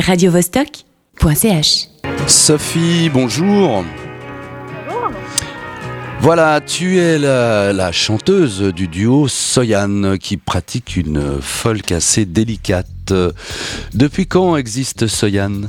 [0.00, 1.88] radiovostok.ch.
[2.26, 3.84] Sophie, bonjour.
[6.20, 13.12] Voilà, tu es la, la chanteuse du duo Soyan qui pratique une folk assez délicate.
[13.92, 15.62] Depuis quand existe Soyan?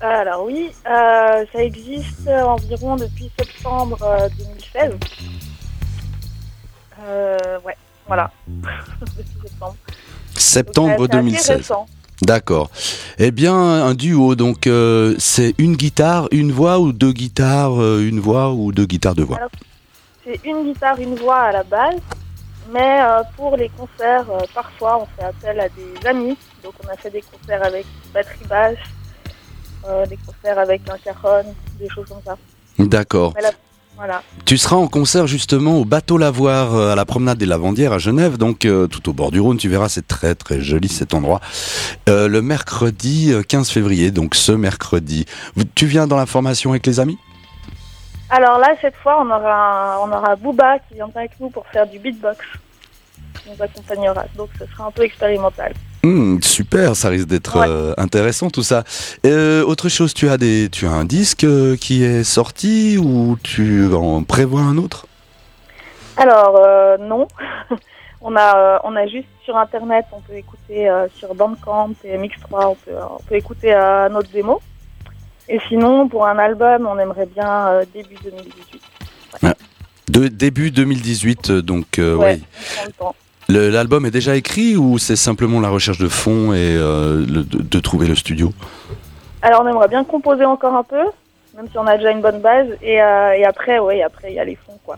[0.00, 4.28] Alors oui, euh, ça existe environ depuis septembre euh,
[4.74, 4.94] 2016.
[7.04, 7.76] Euh, ouais,
[8.06, 8.30] voilà.
[8.48, 9.76] depuis septembre.
[10.34, 11.72] Septembre Donc, euh, c'est assez 2016.
[12.22, 12.70] D'accord.
[13.18, 18.08] Eh bien, un duo, donc euh, c'est une guitare, une voix ou deux guitares, euh,
[18.08, 19.40] une voix ou deux guitares, deux voix.
[20.24, 21.96] C'est une guitare, une voix à la base.
[22.72, 26.36] Mais euh, pour les concerts, parfois on fait appel à des amis.
[26.62, 31.88] Donc on a fait des concerts avec batterie basse, des concerts avec un cajon, des
[31.88, 32.38] choses comme ça.
[32.78, 33.34] D'accord.
[34.04, 34.20] Voilà.
[34.46, 37.98] Tu seras en concert justement au bateau Lavoir euh, à la promenade des Lavandières à
[37.98, 39.58] Genève, donc euh, tout au bord du Rhône.
[39.58, 41.40] Tu verras, c'est très très joli cet endroit.
[42.08, 45.24] Euh, le mercredi euh, 15 février, donc ce mercredi.
[45.76, 47.16] Tu viens dans la formation avec les amis?
[48.28, 51.86] Alors là, cette fois, on aura, on aura Booba qui viendra avec nous pour faire
[51.86, 52.40] du beatbox.
[53.44, 54.24] Qui nous accompagnera.
[54.36, 55.74] Donc ce sera un peu expérimental.
[56.04, 57.66] Hmm, Super, ça risque d'être Ouais.
[57.68, 58.82] euh, intéressant tout ça.
[59.24, 63.36] Euh, autre chose, tu as des, tu as un disque euh, qui est sorti ou
[63.42, 65.06] tu en prévois un autre?
[66.16, 66.60] Alors
[66.98, 67.26] non,
[68.20, 72.74] on a, on a juste sur internet, on peut écouter sur Bandcamp et Mix3, on
[72.74, 73.72] peut, on peut écouter
[74.10, 74.60] notre démo.
[75.48, 78.82] Et sinon, pour un album, on aimerait bien début 2018.
[80.08, 82.42] De début 2018, euh, donc Ouais, oui.
[83.52, 87.62] L'album est déjà écrit ou c'est simplement la recherche de fond et euh, le- de,
[87.62, 88.52] de trouver le studio?
[89.42, 91.04] Alors on aimerait bien composer encore un peu,
[91.56, 92.68] même si on a déjà une bonne base.
[92.80, 94.96] Et, euh, et après, oui, après il y a les fonds quoi.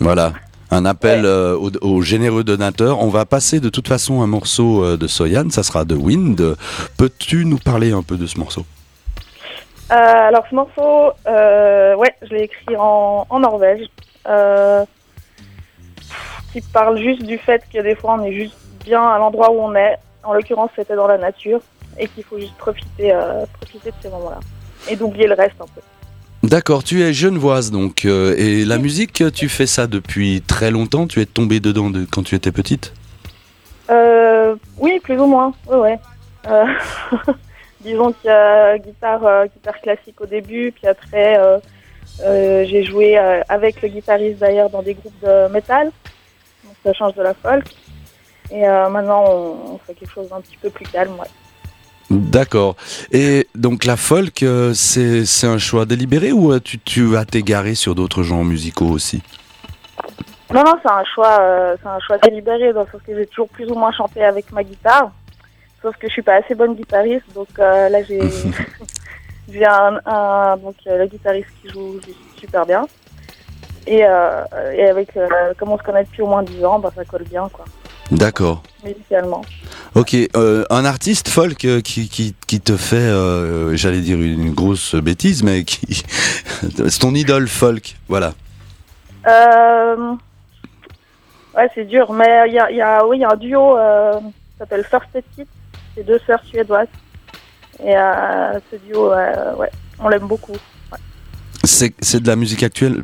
[0.00, 0.32] Voilà.
[0.70, 1.26] Un appel Ouais.
[1.26, 3.02] euh, aux, aux généreux donateurs.
[3.02, 6.56] On va passer de toute façon un morceau de Soyan, ça sera de Wind.
[6.96, 8.64] Peux-tu nous parler un peu de ce morceau?
[9.90, 13.86] Alors ce morceau, ouais, je l'ai écrit en, en Norvège,
[16.52, 19.60] qui parle juste du fait que des fois on est juste bien à l'endroit où
[19.60, 19.96] on est.
[20.24, 21.60] En l'occurrence, c'était dans la nature
[21.98, 24.40] et qu'il faut juste profiter, euh, profiter de ces moments-là
[24.88, 25.80] et d'oublier le reste un peu.
[26.48, 28.04] D'accord, tu es genevoise donc.
[28.04, 31.06] euh, et la musique, tu fais ça depuis très longtemps?
[31.06, 32.92] Tu es tombée dedans de, quand tu étais petite?
[33.90, 35.98] Euh, oui, plus ou moins, ouais, ouais.
[37.80, 41.38] Disons qu'il y a guitare, guitare classique au début, puis après
[42.20, 43.18] j'ai joué
[43.48, 45.94] avec le guitariste d'ailleurs dans des groupes de métal, donc
[46.84, 47.64] ça change de la folk.
[48.50, 51.28] Et euh, maintenant on, on fait quelque chose d'un petit peu plus calme, ouais.
[52.10, 52.76] D'accord.
[53.10, 57.24] Et donc la folk, euh, c'est c'est un choix délibéré ou euh, tu, tu vas
[57.24, 59.22] t'égarer sur d'autres genres musicaux aussi?
[60.52, 63.48] Non, non, c'est un choix, euh, c'est un choix délibéré, le sens que j'ai toujours
[63.48, 65.10] plus ou moins chanté avec ma guitare,
[65.80, 68.20] sauf que je suis pas assez bonne guitariste, donc euh, là j'ai
[69.50, 71.98] j'ai un, un- donc le guitariste qui joue
[72.38, 72.86] super bien,
[73.86, 74.44] et, euh,
[74.74, 75.28] et avec euh,
[75.58, 77.64] comme on se connaît depuis au moins 10 ans, bah, ça colle bien quoi,
[78.10, 78.62] D'accord.
[78.84, 79.42] musicalement.
[79.94, 83.10] Ok, euh, un artiste folk euh, qui, qui, qui te fait,
[83.76, 86.02] j'allais dire une grosse bêtise, mais qui
[86.60, 88.32] c'est ton idole folk, voilà.
[91.54, 93.36] Ouais, c'est dur, mais il y a, il y a, oui, il y a un
[93.36, 93.76] duo
[94.22, 95.46] qui s'appelle First Kit,
[95.94, 96.88] c'est deux sœurs suédoises,
[97.84, 100.56] et ce duo, ouais, on l'aime beaucoup.
[101.64, 103.02] C'est c'est de la musique actuelle.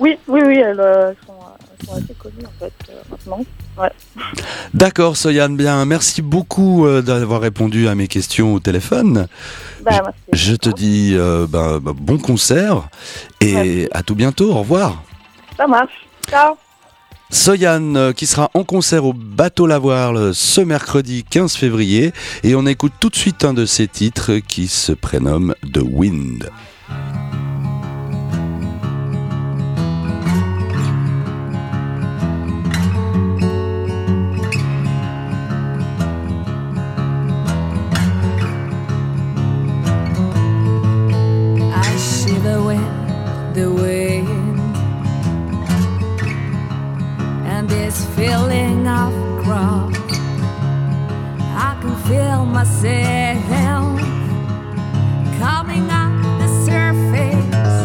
[0.00, 3.44] Oui, oui, oui, elles, euh, sont, euh, elles sont assez connues en fait euh, maintenant.
[4.74, 9.26] D'accord, Soyan, bien, merci beaucoup d'avoir répondu à mes questions au téléphone.
[9.82, 10.18] Bah, merci.
[10.32, 12.88] Je te dis euh, ben, ben, bon concert
[13.40, 13.88] et Merci.
[13.92, 15.02] à tout bientôt, au revoir.
[15.56, 16.06] Ça marche.
[16.28, 16.54] Ciao.
[17.30, 22.12] Soyan euh, qui sera en concert au Bateau Lavoir ce mercredi 15 février
[22.44, 26.48] et on écoute tout de suite un de ses titres qui se prénomme The Wind.
[43.54, 44.58] The wind
[47.46, 49.12] and this feeling of
[49.44, 49.94] cross.
[51.56, 54.00] I can feel myself
[55.38, 57.76] coming up the surface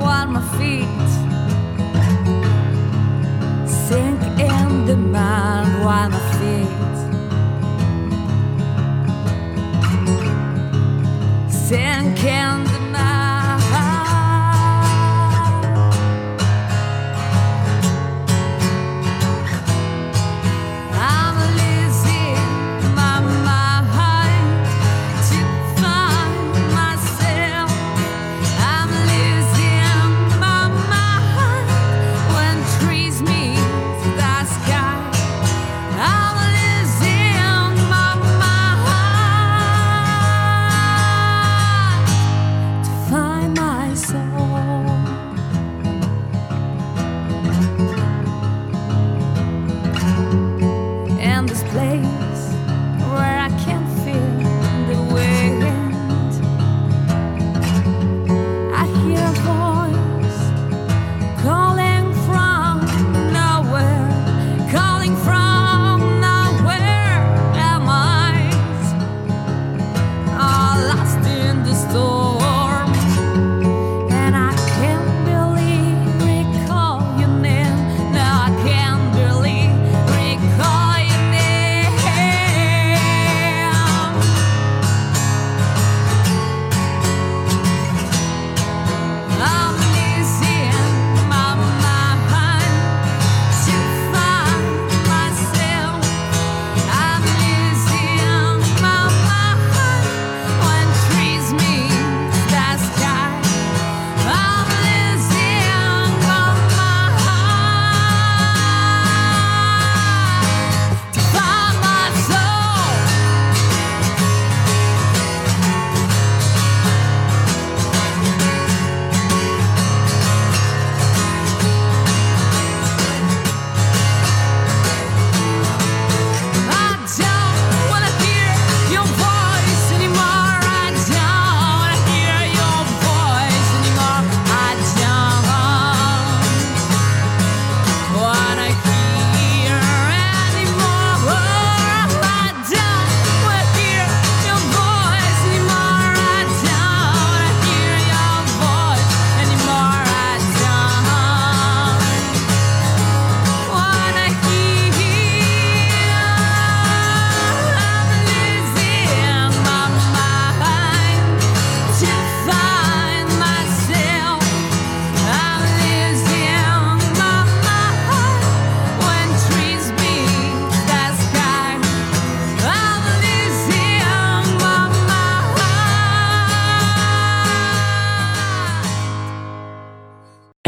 [0.00, 1.08] while my feet
[3.68, 6.70] sink in the mud while my feet
[11.50, 12.69] sink in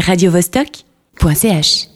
[0.07, 1.92] radiovostok.ch